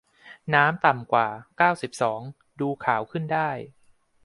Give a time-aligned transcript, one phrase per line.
[0.53, 1.27] น้ำต่ำกว่า
[1.57, 2.21] เก้าสิบสอง
[2.59, 3.49] ดูขาวขึ้นได้